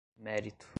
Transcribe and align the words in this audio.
mérito 0.19 0.69